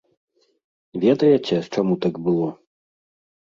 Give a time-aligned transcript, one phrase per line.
[1.03, 2.49] Ведаеце, чаму так было?